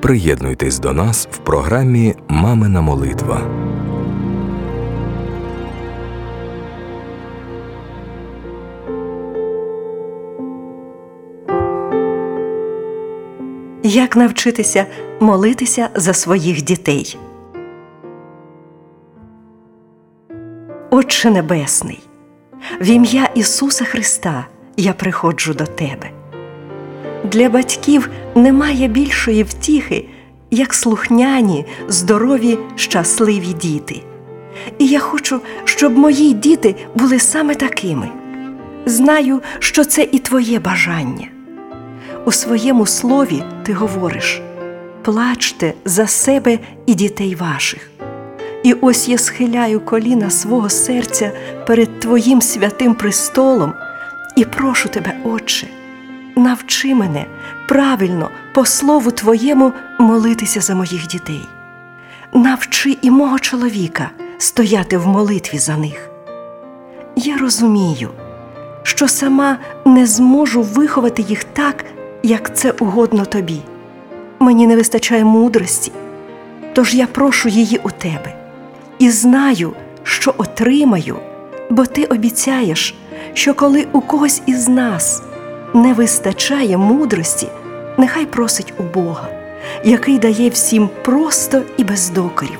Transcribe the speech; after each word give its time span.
Приєднуйтесь 0.00 0.78
до 0.78 0.92
нас 0.92 1.28
в 1.30 1.38
програмі 1.38 2.14
Мамина 2.28 2.80
молитва. 2.80 3.40
Як 13.82 14.16
навчитися 14.16 14.86
молитися 15.20 15.88
за 15.94 16.12
своїх 16.12 16.62
дітей? 16.62 17.18
Отче 20.90 21.30
Небесний, 21.30 22.00
в 22.80 22.86
ім'я 22.86 23.28
Ісуса 23.34 23.84
Христа 23.84 24.46
я 24.76 24.92
приходжу 24.92 25.54
до 25.54 25.66
Тебе. 25.66 26.17
Для 27.24 27.48
батьків 27.48 28.10
немає 28.34 28.88
більшої 28.88 29.42
втіхи, 29.42 30.04
як 30.50 30.74
слухняні, 30.74 31.64
здорові, 31.88 32.58
щасливі 32.76 33.52
діти. 33.52 34.02
І 34.78 34.86
я 34.86 34.98
хочу, 34.98 35.40
щоб 35.64 35.98
мої 35.98 36.32
діти 36.32 36.74
були 36.94 37.18
саме 37.18 37.54
такими. 37.54 38.08
Знаю, 38.86 39.42
що 39.58 39.84
це 39.84 40.08
і 40.12 40.18
Твоє 40.18 40.58
бажання. 40.58 41.26
У 42.24 42.32
своєму 42.32 42.86
слові 42.86 43.42
ти 43.62 43.72
говориш 43.72 44.42
плачте 45.08 45.74
за 45.84 46.06
себе 46.06 46.58
і 46.86 46.94
дітей 46.94 47.34
ваших. 47.34 47.90
І 48.62 48.72
ось 48.72 49.08
я 49.08 49.18
схиляю 49.18 49.80
коліна 49.80 50.30
свого 50.30 50.68
серця 50.70 51.32
перед 51.66 52.00
Твоїм 52.00 52.42
святим 52.42 52.94
престолом 52.94 53.74
і 54.36 54.44
прошу 54.44 54.88
тебе, 54.88 55.16
Отче, 55.24 55.66
навчи 56.38 56.94
мене 56.94 57.26
правильно 57.68 58.30
по 58.54 58.64
слову 58.64 59.10
Твоєму 59.10 59.72
молитися 59.98 60.60
за 60.60 60.74
моїх 60.74 61.06
дітей. 61.06 61.48
Навчи 62.32 62.98
і 63.02 63.10
мого 63.10 63.38
чоловіка 63.38 64.10
стояти 64.38 64.98
в 64.98 65.06
молитві 65.06 65.58
за 65.58 65.76
них. 65.76 66.10
Я 67.16 67.38
розумію, 67.38 68.08
що 68.82 69.08
сама 69.08 69.58
не 69.84 70.06
зможу 70.06 70.62
виховати 70.62 71.22
їх 71.22 71.44
так, 71.44 71.84
як 72.22 72.56
це 72.56 72.70
угодно 72.70 73.24
тобі. 73.24 73.60
Мені 74.38 74.66
не 74.66 74.76
вистачає 74.76 75.24
мудрості, 75.24 75.92
тож 76.72 76.94
я 76.94 77.06
прошу 77.06 77.48
її 77.48 77.80
у 77.82 77.90
тебе 77.90 78.34
і 78.98 79.10
знаю, 79.10 79.72
що 80.02 80.34
отримаю, 80.38 81.16
бо 81.70 81.86
ти 81.86 82.04
обіцяєш, 82.04 82.94
що 83.34 83.54
коли 83.54 83.86
у 83.92 84.00
когось 84.00 84.42
із 84.46 84.68
нас 84.68 85.22
не 85.78 85.94
вистачає 85.94 86.76
мудрості, 86.76 87.48
нехай 87.98 88.26
просить 88.26 88.72
у 88.78 88.82
Бога, 88.82 89.28
який 89.84 90.18
дає 90.18 90.48
всім 90.50 90.88
просто 91.04 91.62
і 91.76 91.84
без 91.84 92.10
докорів. 92.10 92.58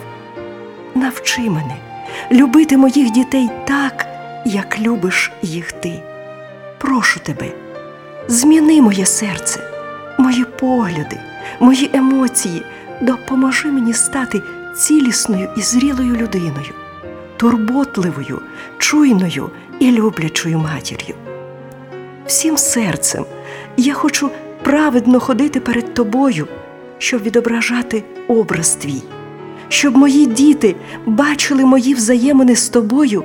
Навчи 0.94 1.40
мене 1.40 1.76
любити 2.32 2.76
моїх 2.76 3.10
дітей 3.10 3.50
так, 3.64 4.06
як 4.44 4.80
любиш 4.80 5.32
їх 5.42 5.72
ти. 5.72 6.02
Прошу 6.78 7.20
тебе, 7.20 7.46
зміни 8.28 8.82
моє 8.82 9.06
серце, 9.06 9.60
мої 10.18 10.44
погляди, 10.44 11.20
мої 11.60 11.90
емоції, 11.92 12.62
допоможи 13.00 13.68
мені 13.68 13.94
стати 13.94 14.42
цілісною 14.76 15.48
і 15.56 15.60
зрілою 15.60 16.16
людиною, 16.16 16.74
турботливою, 17.36 18.42
чуйною 18.78 19.50
і 19.78 19.92
люблячою 19.92 20.58
матір'ю. 20.58 21.14
Всім 22.28 22.56
серцем 22.56 23.24
я 23.76 23.94
хочу 23.94 24.30
праведно 24.62 25.20
ходити 25.20 25.60
перед 25.60 25.94
тобою, 25.94 26.48
щоб 26.98 27.22
відображати 27.22 28.04
образ 28.28 28.74
твій, 28.74 29.02
щоб 29.68 29.96
мої 29.96 30.26
діти 30.26 30.76
бачили 31.06 31.64
мої 31.64 31.94
взаємини 31.94 32.56
з 32.56 32.68
тобою 32.68 33.24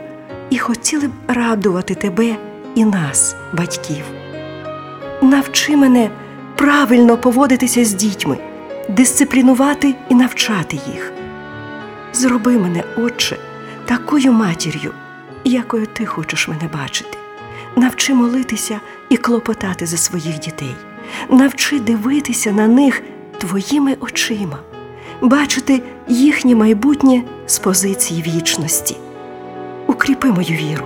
і 0.49 0.57
хотіли 0.57 1.07
б 1.07 1.11
радувати 1.27 1.95
тебе 1.95 2.35
і 2.75 2.85
нас, 2.85 3.35
батьків. 3.53 4.03
Навчи 5.21 5.75
мене 5.75 6.09
правильно 6.55 7.17
поводитися 7.17 7.85
з 7.85 7.93
дітьми, 7.93 8.37
дисциплінувати 8.89 9.95
і 10.09 10.15
навчати 10.15 10.79
їх. 10.93 11.13
Зроби 12.13 12.57
мене, 12.57 12.83
Отче, 12.97 13.37
такою 13.85 14.31
матір'ю, 14.31 14.91
якою 15.43 15.87
ти 15.87 16.05
хочеш 16.05 16.47
мене 16.47 16.69
бачити. 16.73 17.22
Навчи 17.75 18.13
молитися 18.13 18.79
і 19.09 19.17
клопотати 19.17 19.85
за 19.85 19.97
своїх 19.97 20.39
дітей, 20.39 20.75
навчи 21.29 21.79
дивитися 21.79 22.51
на 22.51 22.67
них 22.67 23.01
твоїми 23.37 23.97
очима, 23.99 24.59
бачити 25.21 25.81
їхнє 26.07 26.55
майбутнє 26.55 27.23
з 27.45 27.59
позиції 27.59 28.23
вічності. 28.27 28.97
Укріпи 29.87 30.27
мою 30.27 30.57
віру, 30.57 30.85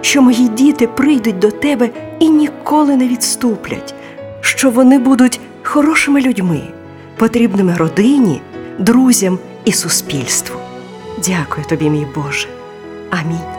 що 0.00 0.22
мої 0.22 0.48
діти 0.48 0.86
прийдуть 0.86 1.38
до 1.38 1.50
тебе 1.50 1.90
і 2.18 2.28
ніколи 2.28 2.96
не 2.96 3.08
відступлять, 3.08 3.94
що 4.40 4.70
вони 4.70 4.98
будуть 4.98 5.40
хорошими 5.62 6.20
людьми, 6.20 6.62
потрібними 7.16 7.76
родині, 7.76 8.40
друзям 8.78 9.38
і 9.64 9.72
суспільству. 9.72 10.60
Дякую 11.26 11.66
тобі, 11.66 11.90
мій 11.90 12.06
Боже. 12.14 12.48
Амінь. 13.10 13.55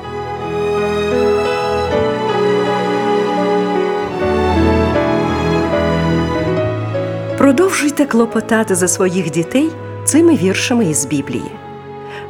Продовжуйте 7.37 8.05
клопотати 8.05 8.75
за 8.75 8.87
своїх 8.87 9.31
дітей 9.31 9.69
цими 10.05 10.35
віршами 10.35 10.85
із 10.85 11.05
Біблії. 11.05 11.51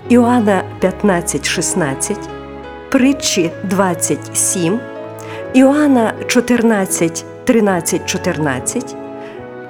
Іоанна 0.10 0.64
15,16, 0.82 2.16
притчі 2.90 3.52
27, 3.64 4.80
Іоанна 5.54 6.14
14, 6.28 7.26
13, 7.44 8.06
14, 8.06 8.96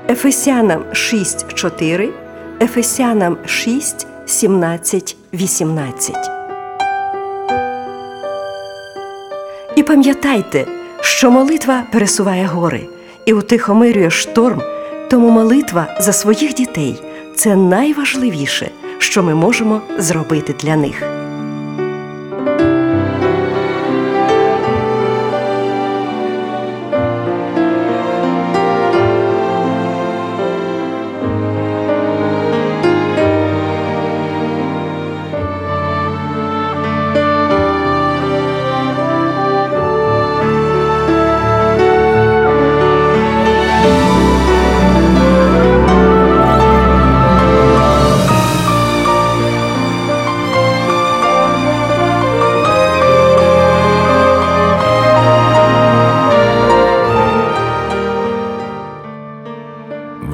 Ефесянам 0.09 0.83
6, 0.93 1.53
4, 1.53 2.09
Ефесянам 2.61 3.37
6, 3.45 4.07
17, 4.25 5.15
18. 5.33 6.15
І 9.75 9.83
пам'ятайте, 9.83 10.65
що 11.01 11.31
молитва 11.31 11.83
пересуває 11.91 12.45
гори 12.45 12.87
і 13.25 13.33
утихомирює 13.33 14.09
шторм, 14.09 14.61
тому 15.09 15.29
молитва 15.29 15.87
за 15.99 16.13
своїх 16.13 16.53
дітей 16.53 16.95
це 17.35 17.55
найважливіше, 17.55 18.69
що 18.97 19.23
ми 19.23 19.35
можемо 19.35 19.81
зробити 19.97 20.55
для 20.59 20.75
них. 20.75 21.16